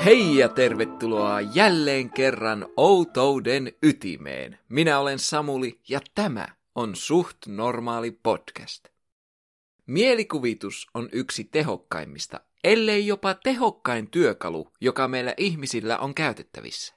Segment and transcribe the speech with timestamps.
[0.00, 4.58] Hei ja tervetuloa jälleen kerran Outouden ytimeen.
[4.68, 8.88] Minä olen Samuli ja tämä on Suht Normaali podcast.
[9.86, 16.94] Mielikuvitus on yksi tehokkaimmista, ellei jopa tehokkain työkalu, joka meillä ihmisillä on käytettävissä.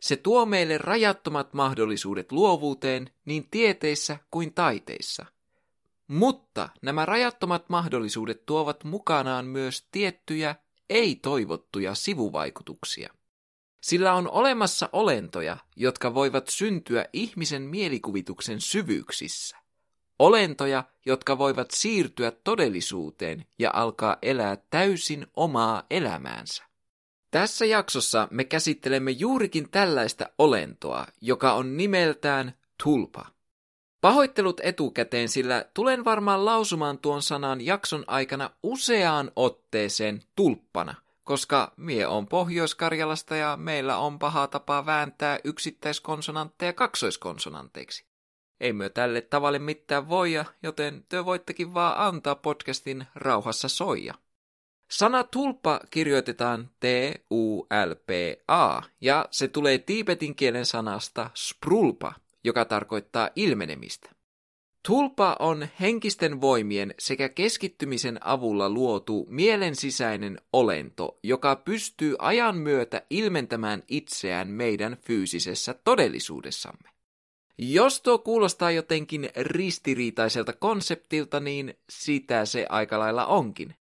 [0.00, 5.26] Se tuo meille rajattomat mahdollisuudet luovuuteen niin tieteissä kuin taiteissa.
[6.08, 10.54] Mutta nämä rajattomat mahdollisuudet tuovat mukanaan myös tiettyjä
[10.90, 13.12] ei-toivottuja sivuvaikutuksia.
[13.80, 19.56] Sillä on olemassa olentoja, jotka voivat syntyä ihmisen mielikuvituksen syvyyksissä.
[20.18, 26.64] Olentoja, jotka voivat siirtyä todellisuuteen ja alkaa elää täysin omaa elämäänsä.
[27.30, 33.35] Tässä jaksossa me käsittelemme juurikin tällaista olentoa, joka on nimeltään tulpa.
[34.06, 42.06] Pahoittelut etukäteen, sillä tulen varmaan lausumaan tuon sanan jakson aikana useaan otteeseen tulppana, koska mie
[42.06, 48.06] on Pohjois-Karjalasta ja meillä on paha tapa vääntää yksittäiskonsonantteja kaksoiskonsonanteiksi.
[48.60, 54.14] Ei myö tälle tavalle mitään voija, joten te voittekin vaan antaa podcastin rauhassa soija.
[54.90, 62.12] Sana tulppa kirjoitetaan T-U-L-P-A ja se tulee tiibetin kielen sanasta sprulpa,
[62.46, 64.10] joka tarkoittaa ilmenemistä.
[64.86, 73.02] Tulpa on henkisten voimien sekä keskittymisen avulla luotu mielen sisäinen olento, joka pystyy ajan myötä
[73.10, 76.90] ilmentämään itseään meidän fyysisessä todellisuudessamme.
[77.58, 83.74] Jos tuo kuulostaa jotenkin ristiriitaiselta konseptilta, niin sitä se aika lailla onkin.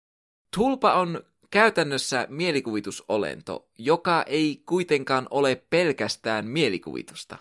[0.55, 7.37] Tulpa on käytännössä mielikuvitusolento, joka ei kuitenkaan ole pelkästään mielikuvitusta.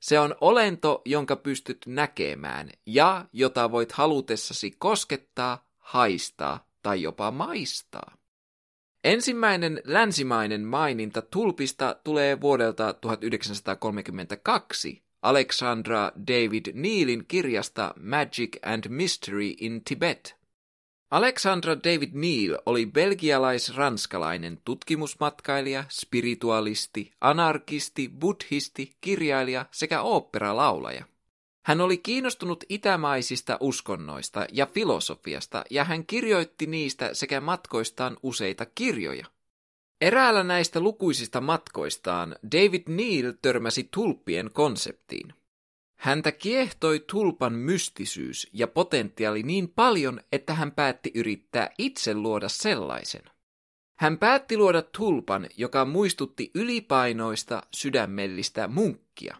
[0.00, 8.16] Se on olento, jonka pystyt näkemään ja jota voit halutessasi koskettaa, haistaa tai jopa maistaa.
[9.04, 19.84] Ensimmäinen länsimainen maininta tulpista tulee vuodelta 1932 Alexandra David Neilin kirjasta Magic and Mystery in
[19.84, 20.36] Tibet–
[21.10, 31.04] Alexandra David Neil oli belgialais-ranskalainen tutkimusmatkailija, spiritualisti, anarkisti, buddhisti, kirjailija sekä oopperalaulaja.
[31.62, 39.26] Hän oli kiinnostunut itämaisista uskonnoista ja filosofiasta ja hän kirjoitti niistä sekä matkoistaan useita kirjoja.
[40.00, 45.34] Eräällä näistä lukuisista matkoistaan David Neil törmäsi tulppien konseptiin.
[46.00, 53.22] Häntä kiehtoi tulpan mystisyys ja potentiaali niin paljon, että hän päätti yrittää itse luoda sellaisen.
[53.98, 59.36] Hän päätti luoda tulpan, joka muistutti ylipainoista sydämellistä munkkia.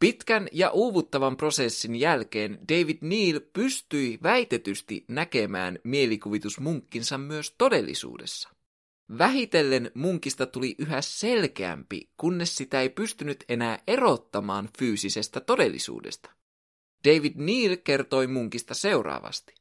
[0.00, 8.51] Pitkän ja uuvuttavan prosessin jälkeen David Neal pystyi väitetysti näkemään mielikuvitusmunkkinsa myös todellisuudessa.
[9.18, 16.30] Vähitellen munkista tuli yhä selkeämpi, kunnes sitä ei pystynyt enää erottamaan fyysisestä todellisuudesta.
[17.04, 19.54] David Neal kertoi munkista seuraavasti.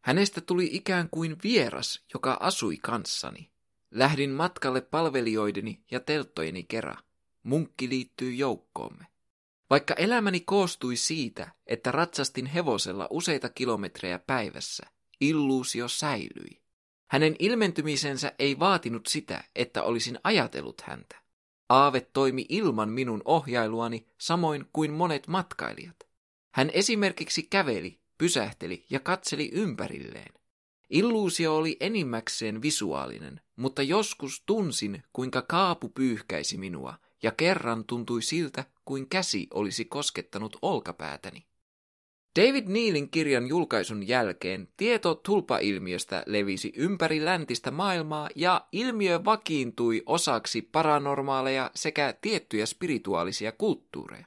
[0.00, 3.50] Hänestä tuli ikään kuin vieras, joka asui kanssani.
[3.90, 6.96] Lähdin matkalle palvelijoideni ja telttojeni kera.
[7.42, 9.06] Munkki liittyy joukkoomme.
[9.70, 14.86] Vaikka elämäni koostui siitä, että ratsastin hevosella useita kilometrejä päivässä,
[15.20, 16.59] illuusio säilyi.
[17.10, 21.16] Hänen ilmentymisensä ei vaatinut sitä, että olisin ajatellut häntä.
[21.68, 25.96] Aave toimi ilman minun ohjailuani samoin kuin monet matkailijat.
[26.54, 30.34] Hän esimerkiksi käveli, pysähteli ja katseli ympärilleen.
[30.90, 38.64] Illuusio oli enimmäkseen visuaalinen, mutta joskus tunsin, kuinka kaapu pyyhkäisi minua, ja kerran tuntui siltä,
[38.84, 41.46] kuin käsi olisi koskettanut olkapäätäni.
[42.38, 50.62] David Neilin kirjan julkaisun jälkeen tieto tulpailmiöstä levisi ympäri läntistä maailmaa ja ilmiö vakiintui osaksi
[50.62, 54.26] paranormaaleja sekä tiettyjä spirituaalisia kulttuureja.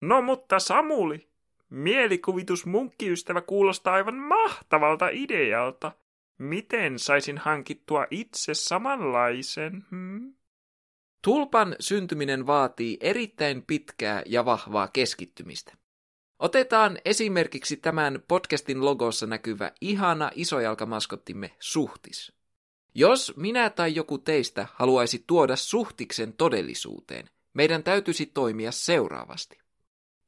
[0.00, 1.28] No mutta Samuli,
[1.70, 5.92] mielikuvitus munkkiystävä kuulostaa aivan mahtavalta idealta.
[6.38, 9.84] Miten saisin hankittua itse samanlaisen?
[9.90, 10.34] Hmm?
[11.24, 15.79] Tulpan syntyminen vaatii erittäin pitkää ja vahvaa keskittymistä.
[16.40, 22.32] Otetaan esimerkiksi tämän podcastin logossa näkyvä ihana isojalkamaskottimme Suhtis.
[22.94, 29.58] Jos minä tai joku teistä haluaisi tuoda Suhtiksen todellisuuteen, meidän täytyisi toimia seuraavasti.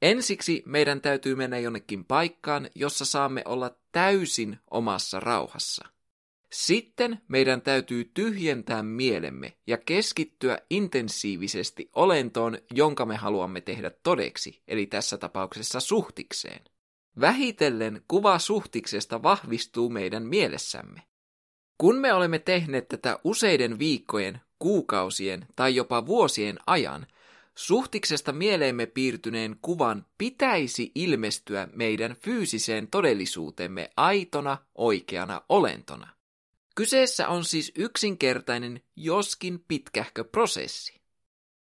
[0.02, 5.88] Ensiksi meidän täytyy mennä jonnekin paikkaan, jossa saamme olla täysin omassa rauhassa.
[6.52, 14.86] Sitten meidän täytyy tyhjentää mielemme ja keskittyä intensiivisesti olentoon, jonka me haluamme tehdä todeksi, eli
[14.86, 16.64] tässä tapauksessa suhtikseen.
[17.20, 21.02] Vähitellen kuva suhtiksesta vahvistuu meidän mielessämme.
[21.78, 27.06] Kun me olemme tehneet tätä useiden viikkojen, kuukausien tai jopa vuosien ajan,
[27.54, 36.21] suhtiksesta mieleemme piirtyneen kuvan pitäisi ilmestyä meidän fyysiseen todellisuutemme aitona, oikeana olentona.
[36.74, 41.00] Kyseessä on siis yksinkertainen, joskin pitkähkö prosessi.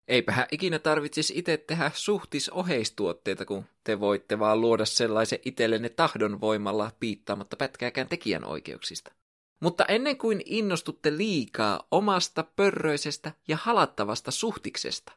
[0.07, 6.41] Eipähän ikinä tarvitsisi itse tehdä suhtis oheistuotteita, kun te voitte vaan luoda sellaisen itsellenne tahdon
[6.41, 9.11] voimalla piittaamatta pätkääkään tekijänoikeuksista.
[9.59, 15.11] Mutta ennen kuin innostutte liikaa omasta pörröisestä ja halattavasta suhtiksesta,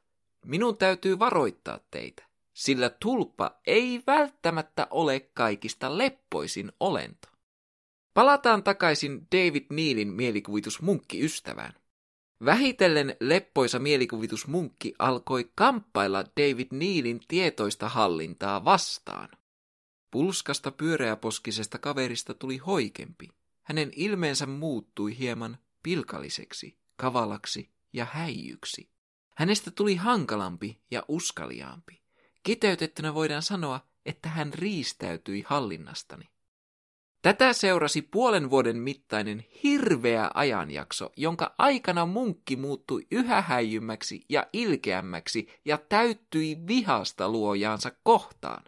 [0.45, 2.25] minun täytyy varoittaa teitä,
[2.55, 7.29] sillä tulppa ei välttämättä ole kaikista leppoisin olento.
[8.19, 11.75] Palataan takaisin David Neilin mielikuvitusmunkki-ystävään.
[12.45, 19.29] Vähitellen leppoisa mielikuvitusmunkki alkoi kamppailla David Neilin tietoista hallintaa vastaan.
[20.11, 23.29] Pulskasta pyöreäposkisesta kaverista tuli hoikempi.
[23.63, 28.91] Hänen ilmeensä muuttui hieman pilkalliseksi, kavalaksi ja häijyksi.
[29.37, 32.01] Hänestä tuli hankalampi ja uskaliaampi.
[32.43, 36.29] Kiteytettynä voidaan sanoa, että hän riistäytyi hallinnastani.
[37.23, 45.49] Tätä seurasi puolen vuoden mittainen hirveä ajanjakso, jonka aikana munkki muuttui yhä häijymmäksi ja ilkeämmäksi
[45.65, 48.65] ja täyttyi vihasta luojaansa kohtaan.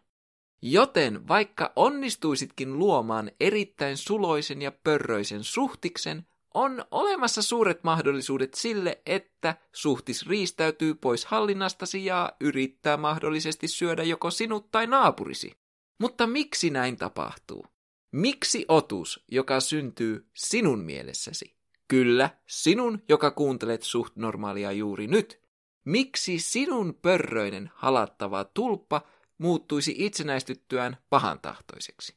[0.63, 9.57] Joten vaikka onnistuisitkin luomaan erittäin suloisen ja pörröisen suhtiksen, on olemassa suuret mahdollisuudet sille, että
[9.73, 15.53] suhtis riistäytyy pois hallinnastasi ja yrittää mahdollisesti syödä joko sinut tai naapurisi.
[16.01, 17.67] Mutta miksi näin tapahtuu?
[18.13, 21.57] Miksi otus, joka syntyy sinun mielessäsi?
[21.89, 25.41] Kyllä, sinun, joka kuuntelet suht normaalia juuri nyt.
[25.85, 29.03] Miksi sinun pörröinen halattava tulppa
[29.39, 32.15] muuttuisi itsenäistyttyään pahantahtoiseksi?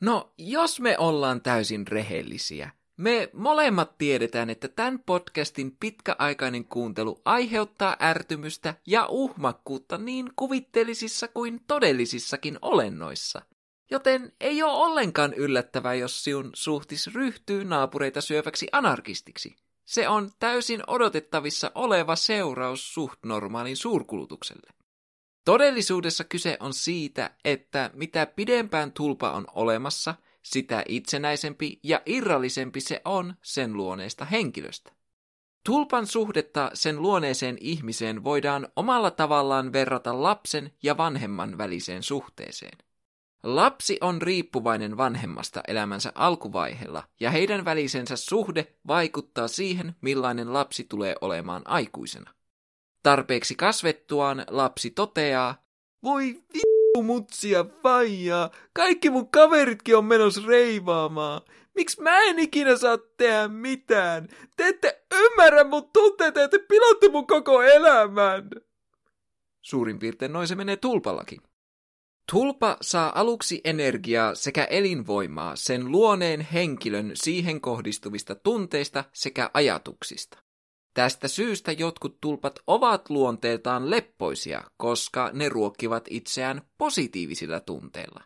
[0.00, 7.96] No, jos me ollaan täysin rehellisiä, me molemmat tiedetään, että tämän podcastin pitkäaikainen kuuntelu aiheuttaa
[8.02, 13.42] ärtymystä ja uhmakkuutta niin kuvitteellisissa kuin todellisissakin olennoissa–
[13.90, 19.56] Joten ei ole ollenkaan yllättävää, jos siun suhtis ryhtyy naapureita syöväksi anarkistiksi.
[19.84, 24.70] Se on täysin odotettavissa oleva seuraus suht normaalin suurkulutukselle.
[25.44, 33.00] Todellisuudessa kyse on siitä, että mitä pidempään tulpa on olemassa, sitä itsenäisempi ja irrallisempi se
[33.04, 34.92] on sen luoneesta henkilöstä.
[35.64, 42.78] Tulpan suhdetta sen luoneeseen ihmiseen voidaan omalla tavallaan verrata lapsen ja vanhemman väliseen suhteeseen.
[43.42, 51.14] Lapsi on riippuvainen vanhemmasta elämänsä alkuvaiheella, ja heidän välisensä suhde vaikuttaa siihen, millainen lapsi tulee
[51.20, 52.34] olemaan aikuisena.
[53.02, 55.62] Tarpeeksi kasvettuaan lapsi toteaa,
[56.02, 56.24] voi
[56.54, 61.40] vittu mutsia faijaa, kaikki mun kaveritkin on menossa reivaamaan.
[61.74, 64.28] Miksi mä en ikinä saa tehdä mitään?
[64.56, 68.50] Te ette ymmärrä mun tunteita ja te pilotte mun koko elämän.
[69.62, 71.47] Suurin piirtein noin se menee tulpallakin.
[72.32, 80.38] Tulpa saa aluksi energiaa sekä elinvoimaa sen luoneen henkilön siihen kohdistuvista tunteista sekä ajatuksista.
[80.94, 88.24] Tästä syystä jotkut tulpat ovat luonteeltaan leppoisia, koska ne ruokkivat itseään positiivisilla tunteilla.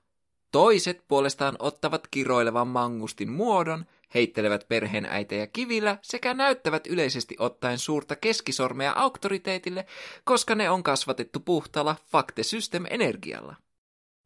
[0.53, 8.93] Toiset puolestaan ottavat kiroilevan mangustin muodon, heittelevät perheenäitejä kivillä sekä näyttävät yleisesti ottaen suurta keskisormea
[8.93, 9.87] auktoriteetille,
[10.25, 13.57] koska ne on kasvatettu puhtaalla fakte system energialla.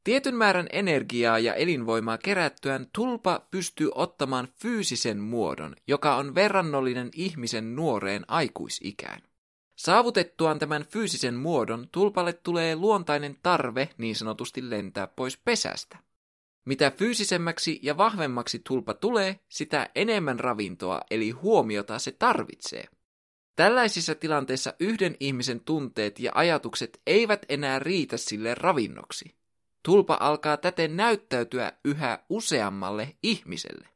[0.07, 7.77] Tietyn määrän energiaa ja elinvoimaa kerättyään tulpa pystyy ottamaan fyysisen muodon, joka on verrannollinen ihmisen
[7.77, 9.23] nuoreen aikuisikään.
[9.77, 15.99] Saavutettuaan tämän fyysisen muodon tulpalle tulee luontainen tarve niin sanotusti lentää pois pesästä.
[16.65, 22.85] Mitä fyysisemmäksi ja vahvemmaksi tulpa tulee, sitä enemmän ravintoa eli huomiota se tarvitsee.
[23.57, 29.36] Tällaisissa tilanteissa yhden ihmisen tunteet ja ajatukset eivät enää riitä sille ravinnoksi.
[29.87, 33.89] Tulpa alkaa täten näyttäytyä yhä useammalle ihmiselle.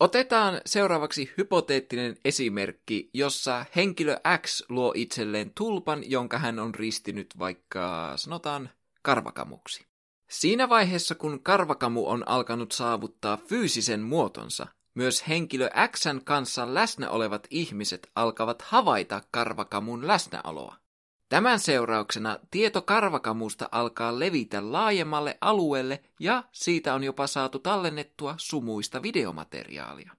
[0.00, 8.12] Otetaan seuraavaksi hypoteettinen esimerkki, jossa henkilö X luo itselleen tulpan, jonka hän on ristinyt vaikka
[8.16, 8.70] sanotaan
[9.02, 9.86] karvakamuksi.
[10.30, 17.46] Siinä vaiheessa, kun karvakamu on alkanut saavuttaa fyysisen muotonsa, myös henkilö Xn kanssa läsnä olevat
[17.50, 20.81] ihmiset alkavat havaita karvakamun läsnäoloa.
[21.32, 29.02] Tämän seurauksena tieto karvakamusta alkaa levitä laajemmalle alueelle ja siitä on jopa saatu tallennettua sumuista
[29.02, 30.12] videomateriaalia.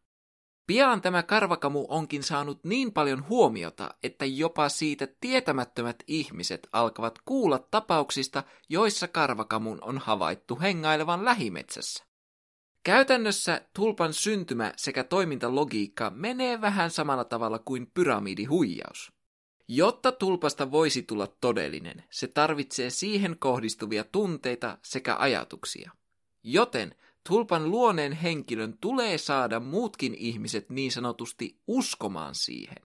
[0.67, 7.60] Pian tämä karvakamu onkin saanut niin paljon huomiota, että jopa siitä tietämättömät ihmiset alkavat kuulla
[7.60, 12.05] tapauksista, joissa karvakamun on havaittu hengailevan lähimetsässä.
[12.84, 19.22] Käytännössä tulpan syntymä sekä toimintalogiikka menee vähän samalla tavalla kuin pyramidihuijaus.
[19.67, 25.91] Jotta tulpasta voisi tulla todellinen, se tarvitsee siihen kohdistuvia tunteita sekä ajatuksia.
[26.43, 26.96] Joten
[27.27, 32.77] tulpan luoneen henkilön tulee saada muutkin ihmiset niin sanotusti uskomaan siihen.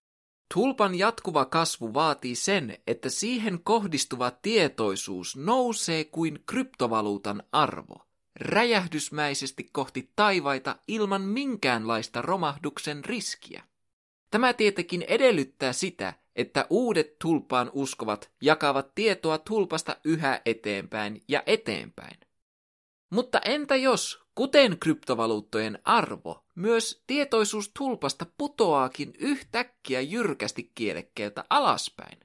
[0.55, 8.07] Tulpan jatkuva kasvu vaatii sen, että siihen kohdistuva tietoisuus nousee kuin kryptovaluutan arvo,
[8.41, 13.65] räjähdysmäisesti kohti taivaita ilman minkäänlaista romahduksen riskiä.
[14.31, 22.21] Tämä tietenkin edellyttää sitä, että uudet tulpaan uskovat jakavat tietoa tulpasta yhä eteenpäin ja eteenpäin.
[23.11, 32.19] Mutta entä jos, kuten kryptovaluuttojen arvo, myös tietoisuus tulpasta putoaakin yhtäkkiä jyrkästi kielekkeeltä alaspäin?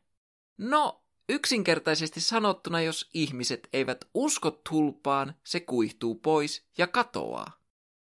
[0.58, 7.51] No, yksinkertaisesti sanottuna, jos ihmiset eivät usko tulpaan, se kuihtuu pois ja katoaa.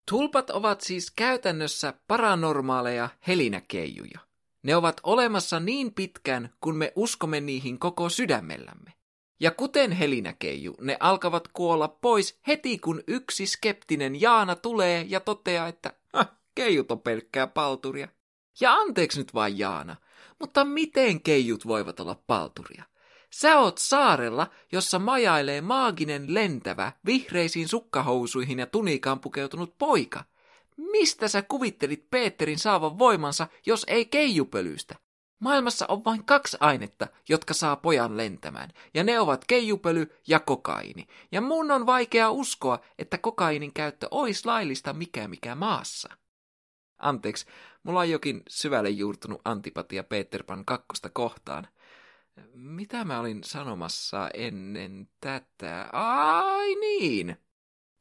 [0.10, 4.31] Tulpat ovat siis käytännössä paranormaaleja helinäkeijuja.
[4.63, 8.94] Ne ovat olemassa niin pitkään, kun me uskomme niihin koko sydämellämme.
[9.39, 15.68] Ja kuten helinäkeiju, ne alkavat kuolla pois heti kun yksi skeptinen Jaana tulee ja toteaa,
[15.68, 15.94] että
[16.56, 18.08] keijut on pelkkää palturia.
[18.60, 19.96] Ja anteeksi nyt vain Jaana,
[20.39, 22.84] mutta miten keijut voivat olla palturia?
[23.34, 30.24] Sä oot saarella, jossa majailee maaginen lentävä, vihreisiin sukkahousuihin ja tunikaan pukeutunut poika.
[30.92, 34.96] Mistä sä kuvittelit Peterin saavan voimansa, jos ei keijupölystä?
[35.40, 41.08] Maailmassa on vain kaksi ainetta, jotka saa pojan lentämään, ja ne ovat keijupöly ja kokaini.
[41.32, 46.10] Ja mun on vaikea uskoa, että kokainin käyttö olisi laillista mikä mikä maassa.
[46.98, 47.46] Anteeksi,
[47.84, 51.68] mulla on jokin syvälle juurtunut antipatia Peter Pan kakkosta kohtaan.
[52.54, 55.90] Mitä mä olin sanomassa ennen tätä?
[55.94, 57.38] Ai niin!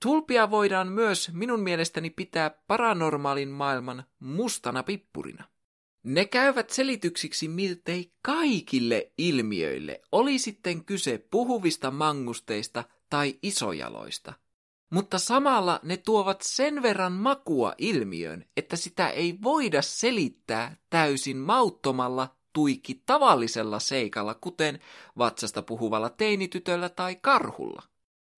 [0.03, 5.45] Tulpia voidaan myös minun mielestäni pitää paranormaalin maailman mustana pippurina.
[6.03, 14.33] Ne käyvät selityksiksi miltei kaikille ilmiöille, oli sitten kyse puhuvista mangusteista tai isojaloista.
[14.91, 22.37] Mutta samalla ne tuovat sen verran makua ilmiön, että sitä ei voida selittää täysin mauttomalla
[22.53, 24.81] tuiki tavallisella seikalla, kuten
[25.19, 27.90] vatsasta puhuvalla teinitytöllä tai karhulla.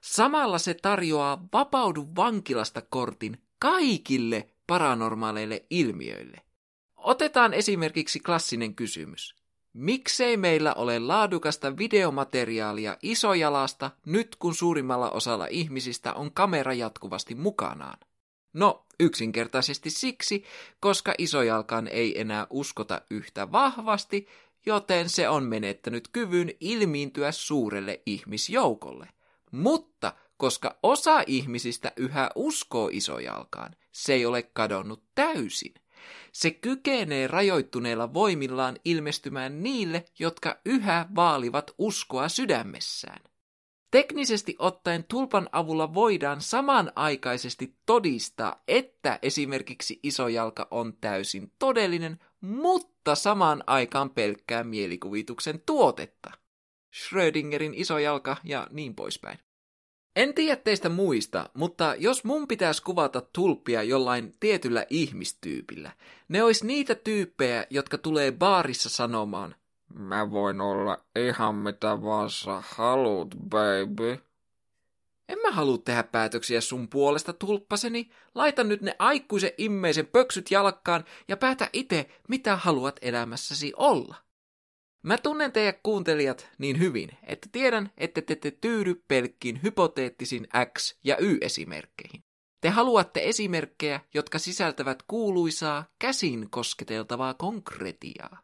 [0.03, 6.43] Samalla se tarjoaa vapaudu vankilasta kortin kaikille paranormaaleille ilmiöille.
[6.97, 9.35] Otetaan esimerkiksi klassinen kysymys.
[9.73, 17.99] Miksei meillä ole laadukasta videomateriaalia isojalasta nyt kun suurimmalla osalla ihmisistä on kamera jatkuvasti mukanaan?
[18.53, 20.45] No, yksinkertaisesti siksi,
[20.81, 24.29] koska isojalkaan ei enää uskota yhtä vahvasti,
[24.67, 29.09] joten se on menettänyt kyvyn ilmiintyä suurelle ihmisjoukolle.
[29.53, 35.75] Mutta koska osa ihmisistä yhä uskoo isojalkaan, se ei ole kadonnut täysin.
[36.33, 43.21] Se kykenee rajoittuneilla voimillaan ilmestymään niille, jotka yhä vaalivat uskoa sydämessään.
[43.91, 53.65] Teknisesti ottaen tulpan avulla voidaan samanaikaisesti todistaa, että esimerkiksi isojalka on täysin todellinen, mutta samaan
[53.67, 56.42] aikaan pelkkää mielikuvituksen tuotetta.
[56.95, 59.39] Schrödingerin isojalka ja niin poispäin.
[60.17, 65.93] En tiedä teistä muista, mutta jos mun pitäisi kuvata tulppia jollain tietyllä ihmistyypillä,
[66.29, 69.55] ne ois niitä tyyppejä, jotka tulee baarissa sanomaan,
[69.95, 74.19] Mä voin olla ihan mitä vaan sä haluut, baby.
[75.29, 78.11] En mä halua tehdä päätöksiä sun puolesta, tulppaseni.
[78.35, 84.17] Laita nyt ne aikuisen immeisen pöksyt jalkkaan ja päätä itse, mitä haluat elämässäsi olla.
[85.03, 90.99] Mä tunnen teidät kuuntelijat niin hyvin, että tiedän, että te ette tyydy pelkkiin hypoteettisiin X-
[91.05, 92.25] ja Y-esimerkkeihin.
[92.61, 98.43] Te haluatte esimerkkejä, jotka sisältävät kuuluisaa, käsin kosketeltavaa konkretiaa.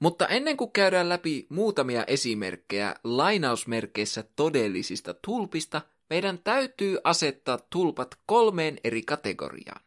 [0.00, 8.78] Mutta ennen kuin käydään läpi muutamia esimerkkejä lainausmerkeissä todellisista tulpista, meidän täytyy asettaa tulpat kolmeen
[8.84, 9.82] eri kategoriaan.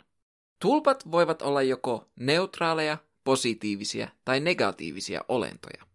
[0.61, 5.85] Tulpat voivat olla joko neutraaleja, positiivisia tai negatiivisia olentoja.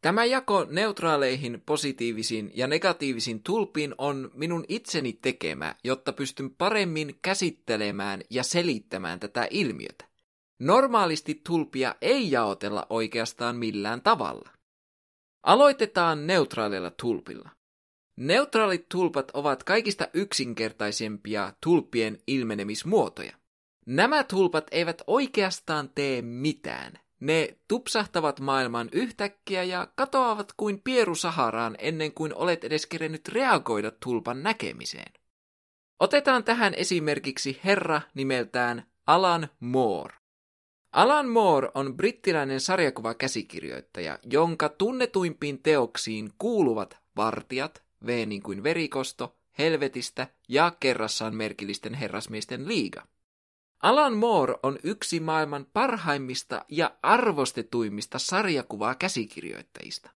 [0.00, 8.22] Tämä jako neutraaleihin, positiivisiin ja negatiivisiin tulpiin on minun itseni tekemä, jotta pystyn paremmin käsittelemään
[8.30, 10.08] ja selittämään tätä ilmiötä.
[10.58, 14.50] Normaalisti tulpia ei jaotella oikeastaan millään tavalla.
[15.42, 17.50] Aloitetaan neutraalilla tulpilla.
[18.16, 23.37] Neutraalit tulpat ovat kaikista yksinkertaisempia tulppien ilmenemismuotoja.
[23.88, 26.92] Nämä tulpat eivät oikeastaan tee mitään.
[27.20, 33.90] Ne tupsahtavat maailman yhtäkkiä ja katoavat kuin pieru Saharaan ennen kuin olet edes kerennyt reagoida
[33.90, 35.12] tulpan näkemiseen.
[36.00, 40.14] Otetaan tähän esimerkiksi herra nimeltään Alan Moore.
[40.92, 50.26] Alan Moore on brittiläinen sarjakuvakäsikirjoittaja, jonka tunnetuimpiin teoksiin kuuluvat Vartijat, V niin kuin verikosto, Helvetistä
[50.48, 53.06] ja kerrassaan merkillisten herrasmiesten liiga.
[53.82, 60.10] Alan Moore on yksi maailman parhaimmista ja arvostetuimmista sarjakuvaa käsikirjoittajista.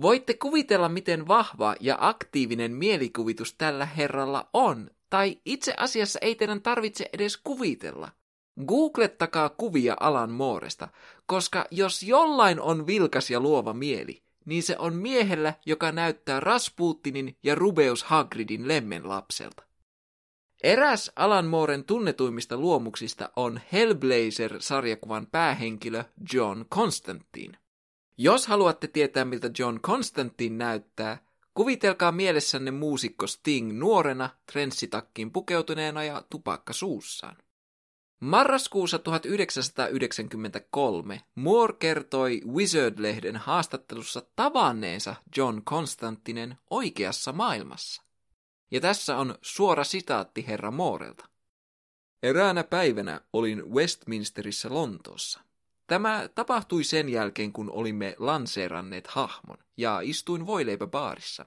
[0.00, 6.62] Voitte kuvitella, miten vahva ja aktiivinen mielikuvitus tällä herralla on, tai itse asiassa ei teidän
[6.62, 8.08] tarvitse edes kuvitella.
[8.66, 10.88] Googlettakaa kuvia Alan Mooresta,
[11.26, 17.36] koska jos jollain on vilkas ja luova mieli, niin se on miehellä, joka näyttää Rasputinin
[17.42, 19.65] ja Rubeus Hagridin lemmen lapselta.
[20.62, 27.58] Eräs Alan Mooren tunnetuimmista luomuksista on Hellblazer-sarjakuvan päähenkilö John Constantine.
[28.18, 31.18] Jos haluatte tietää, miltä John Constantine näyttää,
[31.54, 37.36] kuvitelkaa mielessänne muusikko Sting nuorena, trenssitakkiin pukeutuneena ja tupakka suussaan.
[38.20, 48.05] Marraskuussa 1993 Moore kertoi Wizard-lehden haastattelussa tavanneensa John Constantinen oikeassa maailmassa.
[48.70, 51.28] Ja tässä on suora sitaatti herra Moorelta.
[52.22, 55.40] Eräänä päivänä olin Westminsterissä Lontoossa.
[55.86, 61.46] Tämä tapahtui sen jälkeen, kun olimme lanseeranneet hahmon ja istuin voileipäbaarissa.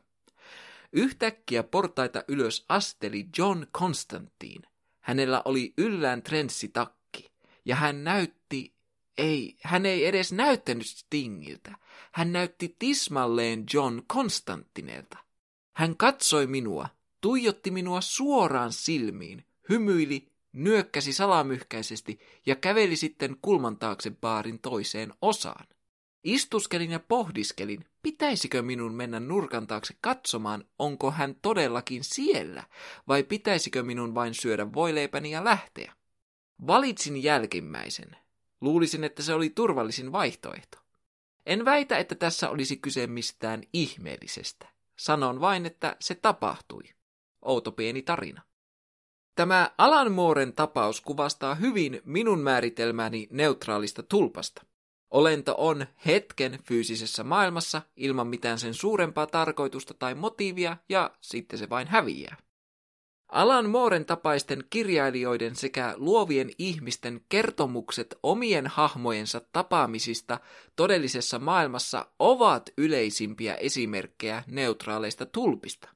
[0.93, 4.69] Yhtäkkiä portaita ylös asteli John Constantine.
[4.99, 7.31] Hänellä oli yllään trenssitakki
[7.65, 8.73] ja hän näytti,
[9.17, 11.75] ei, hän ei edes näyttänyt Stingiltä.
[12.11, 15.17] Hän näytti tismalleen John Constantinelta.
[15.73, 16.89] Hän katsoi minua,
[17.21, 25.67] tuijotti minua suoraan silmiin, hymyili nyökkäsi salamyhkäisesti ja käveli sitten kulman taakse baarin toiseen osaan.
[26.23, 32.63] Istuskelin ja pohdiskelin, pitäisikö minun mennä nurkan taakse katsomaan, onko hän todellakin siellä,
[33.07, 35.93] vai pitäisikö minun vain syödä voileipäni ja lähteä.
[36.67, 38.15] Valitsin jälkimmäisen.
[38.61, 40.77] Luulisin, että se oli turvallisin vaihtoehto.
[41.45, 44.67] En väitä, että tässä olisi kyse mistään ihmeellisestä.
[44.95, 46.83] Sanon vain, että se tapahtui.
[47.41, 48.41] Outo pieni tarina.
[49.35, 54.65] Tämä Alan Mooren tapaus kuvastaa hyvin minun määritelmäni neutraalista tulpasta.
[55.11, 61.69] Olento on hetken fyysisessä maailmassa ilman mitään sen suurempaa tarkoitusta tai motiivia ja sitten se
[61.69, 62.37] vain häviää.
[63.31, 70.39] Alan Mooren tapaisten kirjailijoiden sekä luovien ihmisten kertomukset omien hahmojensa tapaamisista
[70.75, 75.89] todellisessa maailmassa ovat yleisimpiä esimerkkejä neutraaleista tulpista.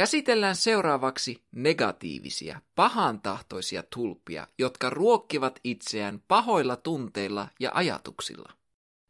[0.00, 8.52] Käsitellään seuraavaksi negatiivisia, pahantahtoisia tulppia, jotka ruokkivat itseään pahoilla tunteilla ja ajatuksilla.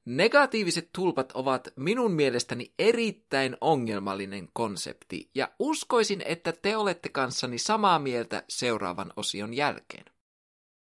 [0.05, 7.99] Negatiiviset tulpat ovat minun mielestäni erittäin ongelmallinen konsepti ja uskoisin, että te olette kanssani samaa
[7.99, 10.05] mieltä seuraavan osion jälkeen.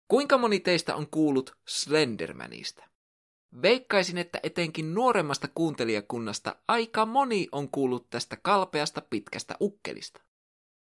[0.07, 2.88] Kuinka moni teistä on kuullut Slendermanista?
[3.61, 10.21] Veikkaisin, että etenkin nuoremmasta kuuntelijakunnasta aika moni on kuullut tästä kalpeasta pitkästä ukkelista.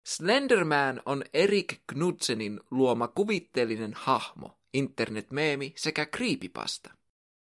[0.06, 6.90] Slenderman on Erik Knudsenin luoma kuvitteellinen hahmo, internetmeemi sekä creepypasta.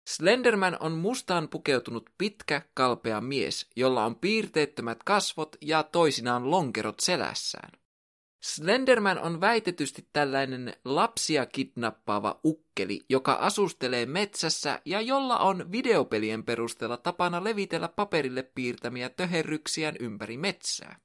[0.09, 7.73] Slenderman on mustaan pukeutunut pitkä, kalpea mies, jolla on piirteettömät kasvot ja toisinaan lonkerot selässään.
[8.47, 16.97] Slenderman on väitetysti tällainen lapsia kidnappaava ukkeli, joka asustelee metsässä ja jolla on videopelien perusteella
[16.97, 21.01] tapana levitellä paperille piirtämiä töherryksiään ympäri metsää.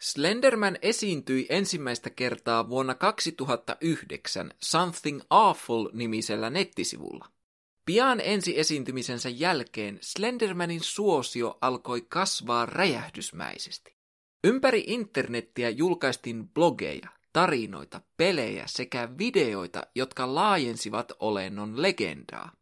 [0.00, 7.28] Slenderman esiintyi ensimmäistä kertaa vuonna 2009 Something Awful-nimisellä nettisivulla.
[7.84, 13.97] Pian ensi esiintymisensä jälkeen Slendermanin suosio alkoi kasvaa räjähdysmäisesti.
[14.44, 22.52] Ympäri internettiä julkaistiin blogeja, tarinoita, pelejä sekä videoita, jotka laajensivat olennon legendaa.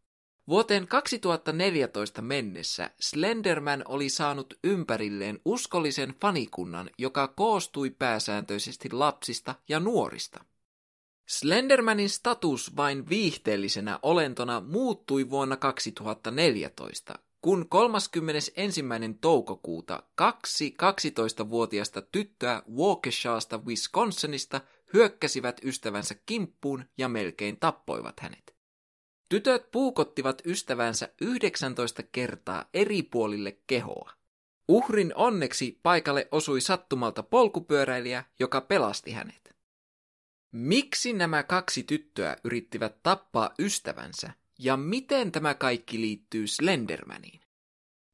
[0.47, 10.45] Vuoteen 2014 mennessä Slenderman oli saanut ympärilleen uskollisen fanikunnan, joka koostui pääsääntöisesti lapsista ja nuorista.
[11.27, 18.83] Slendermanin status vain viihteellisenä olentona muuttui vuonna 2014, kun 31.
[19.21, 24.61] toukokuuta kaksi 12-vuotiaista tyttöä Waukeshaasta Wisconsinista
[24.93, 28.55] hyökkäsivät ystävänsä kimppuun ja melkein tappoivat hänet.
[29.29, 34.11] Tytöt puukottivat ystävänsä 19 kertaa eri puolille kehoa.
[34.67, 39.55] Uhrin onneksi paikalle osui sattumalta polkupyöräilijä, joka pelasti hänet.
[40.51, 47.41] Miksi nämä kaksi tyttöä yrittivät tappaa ystävänsä ja miten tämä kaikki liittyy Slendermaniin?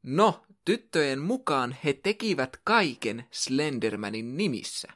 [0.03, 4.87] No, tyttöjen mukaan he tekivät kaiken Slendermanin nimissä.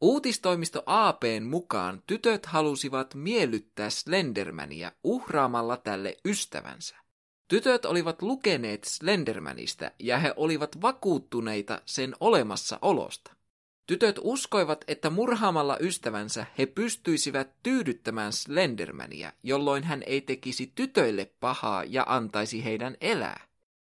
[0.00, 6.96] Uutistoimisto APn mukaan tytöt halusivat miellyttää Slendermania uhraamalla tälle ystävänsä.
[7.48, 13.37] Tytöt olivat lukeneet Slendermanista ja he olivat vakuuttuneita sen olemassaolosta.
[13.88, 21.84] Tytöt uskoivat, että murhaamalla ystävänsä he pystyisivät tyydyttämään Slendermania, jolloin hän ei tekisi tytöille pahaa
[21.84, 23.40] ja antaisi heidän elää.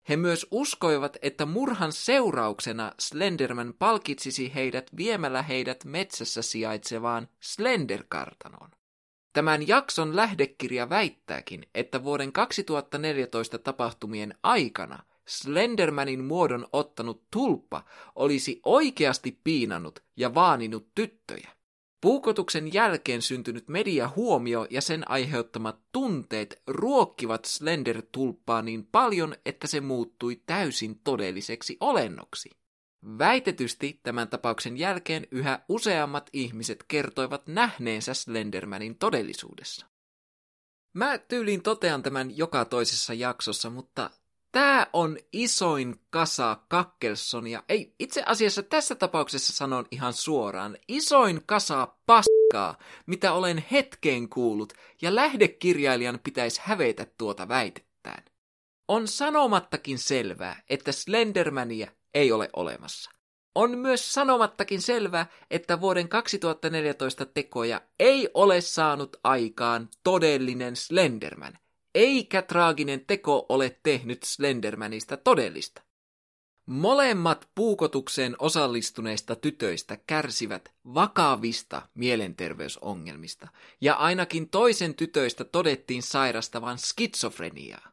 [0.10, 8.70] He myös uskoivat, että murhan seurauksena Slenderman palkitsisi heidät viemällä heidät metsässä sijaitsevaan Slenderkartanoon.
[9.34, 19.40] Tämän jakson lähdekirja väittääkin, että vuoden 2014 tapahtumien aikana Slendermanin muodon ottanut tulppa olisi oikeasti
[19.44, 21.50] piinannut ja vaaninut tyttöjä.
[22.02, 30.42] Puukotuksen jälkeen syntynyt mediahuomio ja sen aiheuttamat tunteet ruokkivat Slender-tulppaa niin paljon, että se muuttui
[30.46, 32.50] täysin todelliseksi olennoksi.
[33.18, 39.86] Väitetysti tämän tapauksen jälkeen yhä useammat ihmiset kertoivat nähneensä Slendermanin todellisuudessa.
[40.94, 44.10] Mä tyyliin totean tämän joka toisessa jaksossa, mutta
[44.54, 47.64] Tämä on isoin kasa Kakkelsonia.
[47.70, 50.78] Ei, itse asiassa tässä tapauksessa sanon ihan suoraan.
[50.88, 58.24] Isoin kasa paskaa, mitä olen hetkeen kuullut, ja lähdekirjailijan pitäisi hävetä tuota väitettään.
[58.88, 63.12] On sanomattakin selvää, että Slendermania ei ole olemassa.
[63.56, 71.58] On myös sanomattakin selvää, että vuoden 2014 tekoja ei ole saanut aikaan todellinen Slenderman,
[71.96, 75.82] eikä traaginen teko ole tehnyt Slendermanista todellista.
[76.66, 83.48] Molemmat puukotukseen osallistuneista tytöistä kärsivät vakavista mielenterveysongelmista,
[83.82, 87.92] ja ainakin toisen tytöistä todettiin sairastavan skitsofreniaa.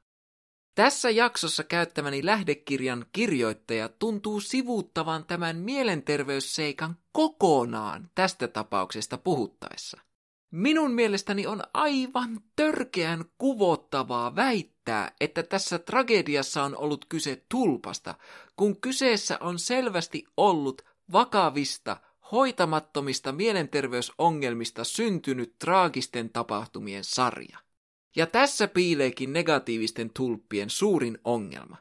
[0.74, 10.00] Tässä jaksossa käyttämäni lähdekirjan kirjoittaja tuntuu sivuuttavan tämän mielenterveysseikan kokonaan tästä tapauksesta puhuttaessa.
[10.50, 18.14] Minun mielestäni on aivan törkeän kuvottavaa väittää, että tässä tragediassa on ollut kyse tulpasta,
[18.56, 20.82] kun kyseessä on selvästi ollut
[21.12, 21.96] vakavista,
[22.32, 27.58] hoitamattomista mielenterveysongelmista syntynyt traagisten tapahtumien sarja.
[28.16, 31.76] Ja tässä piileekin negatiivisten tulppien suurin ongelma.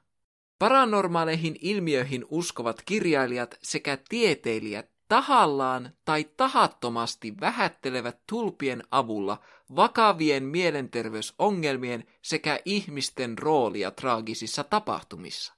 [0.60, 9.38] Paranormaaleihin ilmiöihin uskovat kirjailijat sekä tieteilijät tahallaan tai tahattomasti vähättelevät tulpien avulla
[9.76, 15.54] vakavien mielenterveysongelmien sekä ihmisten roolia traagisissa tapahtumissa.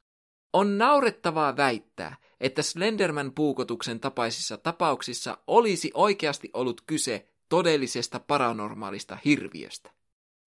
[0.53, 9.91] On naurettavaa väittää, että Slenderman puukotuksen tapaisissa tapauksissa olisi oikeasti ollut kyse todellisesta paranormaalista hirviöstä.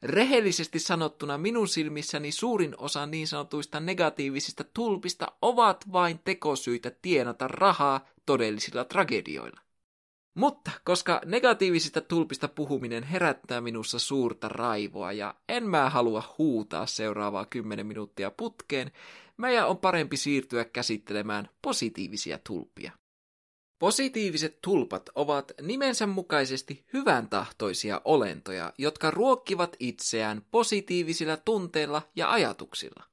[0.04, 8.08] Rehellisesti sanottuna minun silmissäni suurin osa niin sanotuista negatiivisista tulpista ovat vain tekosyitä tienata rahaa
[8.26, 9.60] todellisilla tragedioilla.
[10.34, 17.46] Mutta koska negatiivisista tulpista puhuminen herättää minussa suurta raivoa ja en mä halua huutaa seuraavaa
[17.46, 18.92] kymmenen minuuttia putkeen,
[19.36, 22.92] meidän on parempi siirtyä käsittelemään positiivisia tulppia.
[23.78, 33.04] Positiiviset tulpat ovat nimensä mukaisesti hyvän tahtoisia olentoja, jotka ruokkivat itseään positiivisilla tunteilla ja ajatuksilla.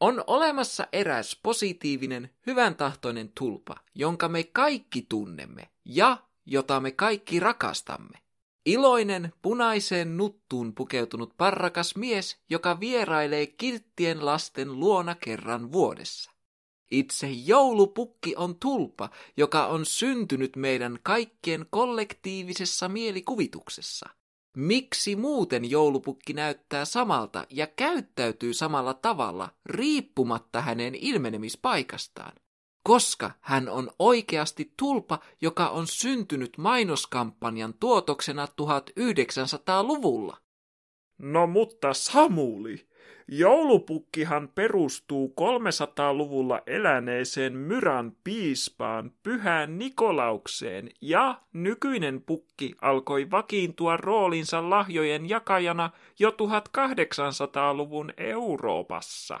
[0.00, 7.40] On olemassa eräs positiivinen, hyvän tahtoinen tulpa, jonka me kaikki tunnemme ja jota me kaikki
[7.40, 8.18] rakastamme.
[8.66, 16.29] Iloinen, punaiseen nuttuun pukeutunut parrakas mies, joka vierailee kilttien lasten luona kerran vuodessa.
[16.90, 24.08] Itse joulupukki on tulpa, joka on syntynyt meidän kaikkien kollektiivisessa mielikuvituksessa.
[24.56, 32.32] Miksi muuten joulupukki näyttää samalta ja käyttäytyy samalla tavalla riippumatta hänen ilmenemispaikastaan?
[32.82, 40.36] Koska hän on oikeasti tulpa, joka on syntynyt mainoskampanjan tuotoksena 1900-luvulla.
[41.18, 42.88] No mutta Samuli,
[43.28, 55.28] Joulupukkihan perustuu 300-luvulla eläneeseen Myran piispaan pyhään Nikolaukseen ja nykyinen pukki alkoi vakiintua roolinsa lahjojen
[55.28, 59.40] jakajana jo 1800-luvun Euroopassa.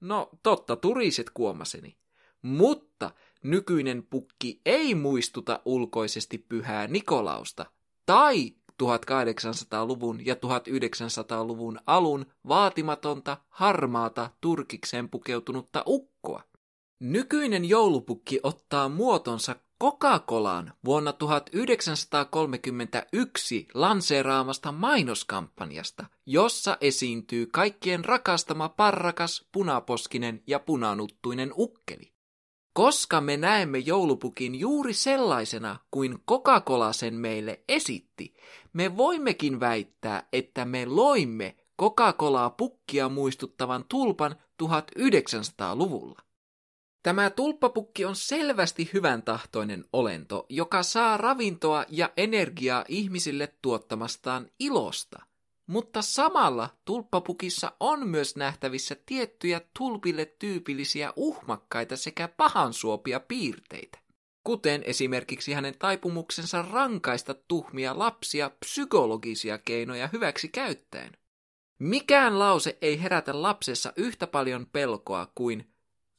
[0.00, 1.96] No totta turiset kuomaseni.
[2.42, 3.10] Mutta
[3.42, 7.66] nykyinen pukki ei muistuta ulkoisesti pyhää Nikolausta
[8.06, 16.42] tai 1800-luvun ja 1900-luvun alun vaatimatonta, harmaata, turkikseen pukeutunutta ukkoa.
[17.00, 30.42] Nykyinen joulupukki ottaa muotonsa Coca-Colaan vuonna 1931 lanseeraamasta mainoskampanjasta, jossa esiintyy kaikkien rakastama parrakas, punaposkinen
[30.46, 32.15] ja punanuttuinen ukkeli.
[32.76, 38.34] Koska me näemme joulupukin juuri sellaisena kuin Coca-Cola sen meille esitti,
[38.72, 46.22] me voimmekin väittää, että me loimme Coca-Colaa pukkia muistuttavan tulpan 1900-luvulla.
[47.02, 55.22] Tämä tulppapukki on selvästi hyvän tahtoinen olento, joka saa ravintoa ja energiaa ihmisille tuottamastaan ilosta.
[55.66, 63.98] Mutta samalla tulppapukissa on myös nähtävissä tiettyjä tulpille tyypillisiä uhmakkaita sekä pahansuopia piirteitä,
[64.44, 71.12] kuten esimerkiksi hänen taipumuksensa rankaista tuhmia lapsia psykologisia keinoja hyväksi käyttäen.
[71.78, 75.70] Mikään lause ei herätä lapsessa yhtä paljon pelkoa kuin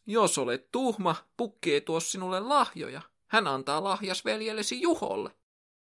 [0.06, 3.02] jos olet tuhma, pukki ei tuo sinulle lahjoja.
[3.28, 5.32] Hän antaa lahjas veljellesi Juholle.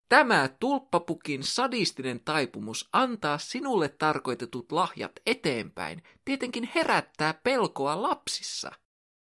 [0.09, 8.71] Tämä tulppapukin sadistinen taipumus antaa sinulle tarkoitetut lahjat eteenpäin tietenkin herättää pelkoa lapsissa.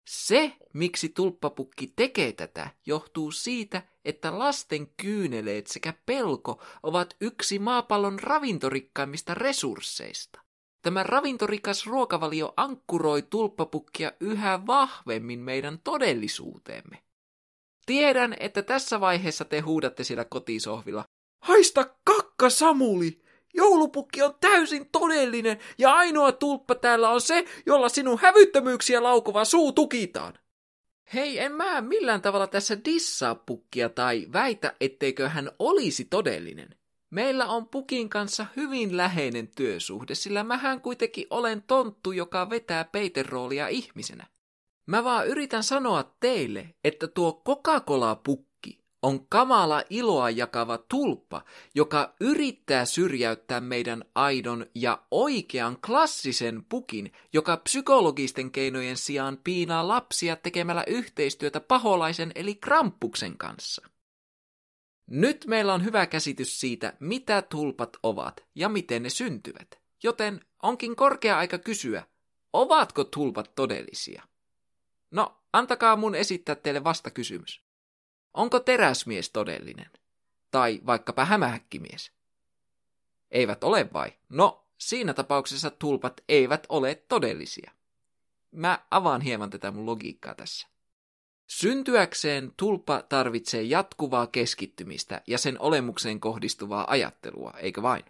[0.09, 8.19] Se, miksi tulppapukki tekee tätä, johtuu siitä, että lasten kyyneleet sekä pelko ovat yksi maapallon
[8.19, 10.41] ravintorikkaimmista resursseista.
[10.83, 17.03] Tämä ravintorikas ruokavalio ankkuroi tulppapukkia yhä vahvemmin meidän todellisuuteemme.
[17.87, 21.05] Tiedän, että tässä vaiheessa te huudatte siellä kotisohvilla.
[21.43, 23.23] Haista kakka, Samuli!
[23.55, 29.73] Joulupukki on täysin todellinen ja ainoa tulppa täällä on se, jolla sinun hävyttömyyksiä laukova suu
[29.73, 30.35] tukitaan.
[31.15, 36.77] Hei, en mä millään tavalla tässä dissaa pukkia tai väitä, etteikö hän olisi todellinen.
[37.11, 43.69] Meillä on Pukin kanssa hyvin läheinen työsuhde, sillä mähän kuitenkin olen tonttu, joka vetää peiteroolia
[43.69, 44.27] ihmisenä.
[44.91, 52.85] Mä vaan yritän sanoa teille, että tuo Coca-Cola-pukki on kamala iloa jakava tulppa, joka yrittää
[52.85, 61.61] syrjäyttää meidän aidon ja oikean klassisen pukin, joka psykologisten keinojen sijaan piinaa lapsia tekemällä yhteistyötä
[61.61, 63.87] paholaisen eli krampuksen kanssa.
[65.07, 69.81] Nyt meillä on hyvä käsitys siitä, mitä tulpat ovat ja miten ne syntyvät.
[70.03, 72.03] Joten onkin korkea aika kysyä,
[72.53, 74.30] ovatko tulpat todellisia?
[75.11, 77.63] No, antakaa mun esittää teille vasta kysymys.
[78.35, 79.91] Onko teräsmies todellinen?
[80.51, 82.13] Tai vaikkapa hämähäkkimies?
[83.31, 84.13] Eivät ole vai?
[84.29, 87.71] No, siinä tapauksessa tulpat eivät ole todellisia.
[88.51, 90.69] Mä avaan hieman tätä mun logiikkaa tässä.
[91.47, 98.05] Syntyäkseen tulppa tarvitsee jatkuvaa keskittymistä ja sen olemukseen kohdistuvaa ajattelua, eikö vain?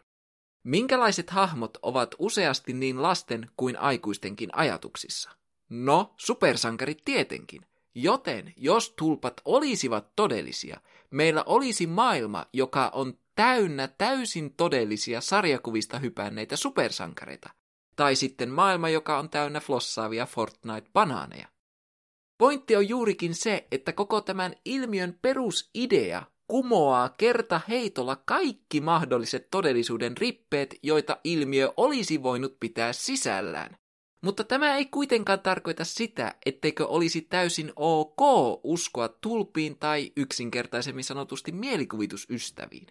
[0.62, 5.30] Minkälaiset hahmot ovat useasti niin lasten kuin aikuistenkin ajatuksissa?
[5.70, 7.62] No, supersankarit tietenkin.
[7.94, 10.80] Joten, jos tulpat olisivat todellisia,
[11.10, 17.50] meillä olisi maailma, joka on täynnä täysin todellisia sarjakuvista hypänneitä supersankareita.
[17.96, 21.48] Tai sitten maailma, joka on täynnä flossaavia Fortnite-banaaneja.
[22.38, 30.16] Pointti on juurikin se, että koko tämän ilmiön perusidea kumoaa kerta heitolla kaikki mahdolliset todellisuuden
[30.16, 33.76] rippeet, joita ilmiö olisi voinut pitää sisällään.
[34.20, 38.20] Mutta tämä ei kuitenkaan tarkoita sitä, etteikö olisi täysin ok
[38.64, 42.86] uskoa tulpiin tai yksinkertaisemmin sanotusti mielikuvitusystäviin.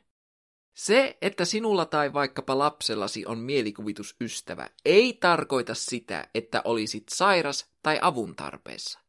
[0.73, 7.99] Se, että sinulla tai vaikkapa lapsellasi on mielikuvitusystävä, ei tarkoita sitä, että olisit sairas tai
[8.01, 8.99] avun tarpeessa.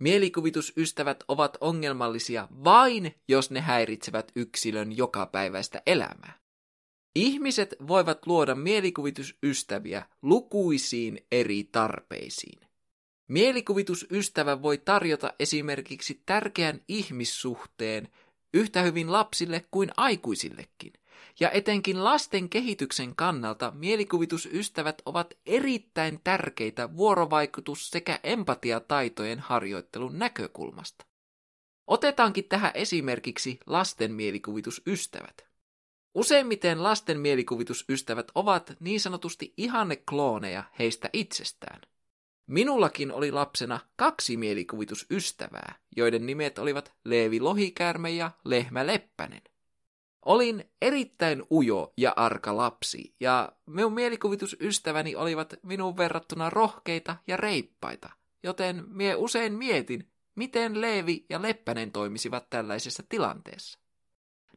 [0.00, 6.41] Mielikuvitusystävät ovat ongelmallisia vain, jos ne häiritsevät yksilön jokapäiväistä elämää.
[7.14, 12.60] Ihmiset voivat luoda mielikuvitusystäviä lukuisiin eri tarpeisiin.
[13.28, 18.08] Mielikuvitusystävä voi tarjota esimerkiksi tärkeän ihmissuhteen
[18.54, 20.92] yhtä hyvin lapsille kuin aikuisillekin.
[21.40, 31.06] Ja etenkin lasten kehityksen kannalta mielikuvitusystävät ovat erittäin tärkeitä vuorovaikutus- sekä empatiataitojen harjoittelun näkökulmasta.
[31.86, 35.51] Otetaankin tähän esimerkiksi lasten mielikuvitusystävät.
[36.14, 41.80] Useimmiten lasten mielikuvitusystävät ovat niin sanotusti ihanneklooneja heistä itsestään.
[42.46, 49.42] Minullakin oli lapsena kaksi mielikuvitusystävää, joiden nimet olivat Leevi Lohikäärme ja Lehmä Leppänen.
[50.24, 58.10] Olin erittäin ujo ja arka lapsi, ja minun mielikuvitusystäväni olivat minun verrattuna rohkeita ja reippaita,
[58.42, 63.78] joten mie usein mietin, miten Leevi ja Leppänen toimisivat tällaisessa tilanteessa.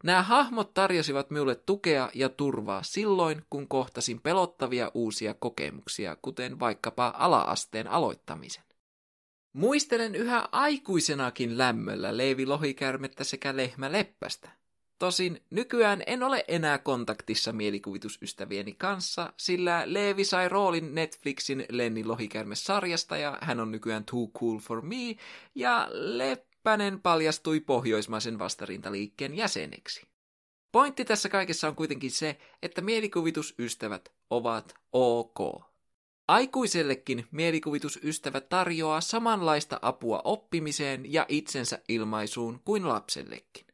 [0.06, 7.14] Nämä hahmot tarjosivat minulle tukea ja turvaa silloin, kun kohtasin pelottavia uusia kokemuksia, kuten vaikkapa
[7.18, 8.64] alaasteen aloittamisen.
[9.54, 14.50] Muistelen yhä aikuisenakin lämmöllä Leevi Lohikärmettä sekä Lehmä Leppästä.
[15.00, 23.18] Tosin nykyään en ole enää kontaktissa mielikuvitusystävieni kanssa, sillä Leevi sai roolin Netflixin Lenni Lohikärme-sarjasta
[23.18, 25.16] ja hän on nykyään Too Cool for Me,
[25.56, 25.88] ja
[26.66, 30.08] Leppänen paljastui pohjoismaisen vastarintaliikkeen jäseneksi.
[30.72, 35.64] Pointti tässä kaikessa on kuitenkin se, että mielikuvitusystävät ovat ok.
[36.28, 43.66] Aikuisellekin mielikuvitusystävä tarjoaa samanlaista apua oppimiseen ja itsensä ilmaisuun kuin lapsellekin.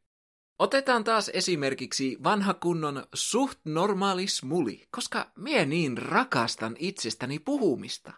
[0.59, 8.13] Otetaan taas esimerkiksi vanha kunnon suht normaali smuli, koska mie niin rakastan itsestäni puhumista.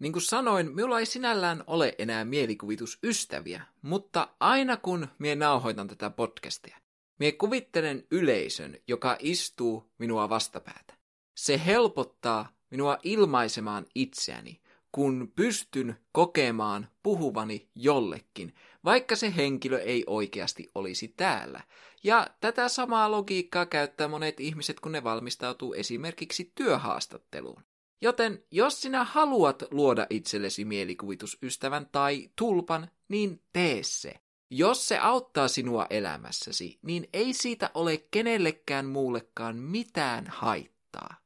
[0.00, 6.10] Niin kuin sanoin, minulla ei sinällään ole enää mielikuvitusystäviä, mutta aina kun mie nauhoitan tätä
[6.10, 6.78] podcastia,
[7.18, 10.94] mie kuvittelen yleisön, joka istuu minua vastapäätä.
[11.36, 14.60] Se helpottaa minua ilmaisemaan itseäni,
[14.92, 21.60] kun pystyn kokemaan puhuvani jollekin, vaikka se henkilö ei oikeasti olisi täällä.
[22.04, 27.69] Ja tätä samaa logiikkaa käyttää monet ihmiset, kun ne valmistautuu esimerkiksi työhaastatteluun.
[28.00, 34.14] Joten jos sinä haluat luoda itsellesi mielikuvitusystävän tai tulpan, niin tee se.
[34.50, 41.19] Jos se auttaa sinua elämässäsi, niin ei siitä ole kenellekään muullekaan mitään haittaa.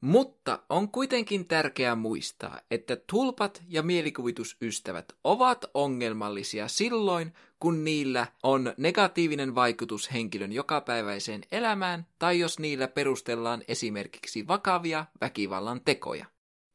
[0.00, 8.74] Mutta on kuitenkin tärkeää muistaa, että tulpat ja mielikuvitusystävät ovat ongelmallisia silloin, kun niillä on
[8.76, 16.26] negatiivinen vaikutus henkilön jokapäiväiseen elämään tai jos niillä perustellaan esimerkiksi vakavia väkivallan tekoja.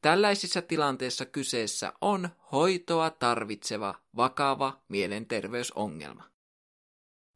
[0.02, 6.33] Tällaisissa tilanteissa kyseessä on hoitoa tarvitseva vakava mielenterveysongelma.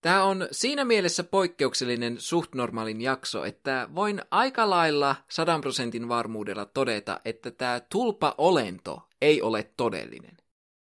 [0.01, 6.65] Tämä on siinä mielessä poikkeuksellinen suht normaalin jakso, että voin aika lailla sadan prosentin varmuudella
[6.65, 10.37] todeta, että tämä tulpa-olento ei ole todellinen.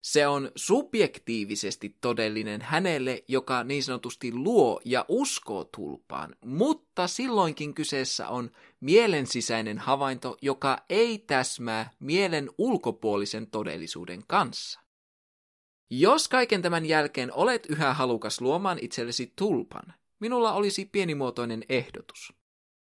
[0.01, 8.27] Se on subjektiivisesti todellinen hänelle, joka niin sanotusti luo ja uskoo tulpaan, mutta silloinkin kyseessä
[8.27, 14.84] on mielen sisäinen havainto, joka ei täsmää mielen ulkopuolisen todellisuuden kanssa.
[15.89, 22.33] Jos kaiken tämän jälkeen olet yhä halukas luomaan itsellesi tulpan, minulla olisi pienimuotoinen ehdotus.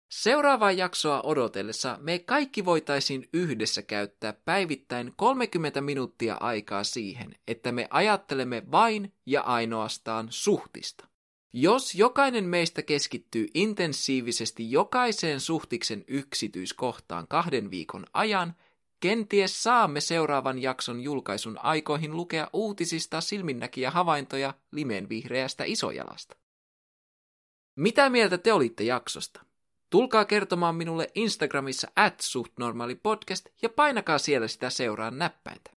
[0.08, 7.86] Seuraavaa jaksoa odotellessa me kaikki voitaisiin yhdessä käyttää päivittäin 30 minuuttia aikaa siihen, että me
[7.90, 11.08] ajattelemme vain ja ainoastaan suhtista.
[11.52, 18.54] Jos jokainen meistä keskittyy intensiivisesti jokaiseen suhtiksen yksityiskohtaan kahden viikon ajan,
[19.00, 26.36] Kenties saamme seuraavan jakson julkaisun aikoihin lukea uutisista silminnäkiä havaintoja limenvihreästä isojalasta.
[27.76, 29.40] Mitä mieltä te olitte jaksosta?
[29.90, 35.70] Tulkaa kertomaan minulle Instagramissa at suhtnormaalipodcast ja painakaa siellä sitä seuraan näppäintä.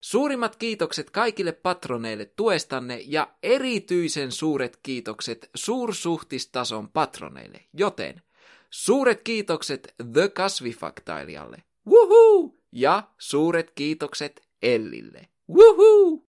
[0.00, 8.22] Suurimmat kiitokset kaikille patroneille tuestanne ja erityisen suuret kiitokset suursuhtistason patroneille, joten
[8.70, 12.62] suuret kiitokset The Kasvifaktailijalle, Wuhuu!
[12.72, 15.28] Ja suuret kiitokset Ellille.
[15.48, 16.28] Wuhuu!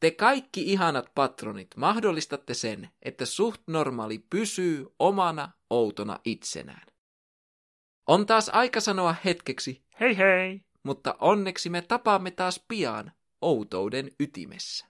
[0.00, 6.86] Te kaikki ihanat patronit mahdollistatte sen, että suht normaali pysyy omana outona itsenään.
[8.06, 14.87] On taas aika sanoa hetkeksi hei hei, mutta onneksi me tapaamme taas pian outouden ytimessä.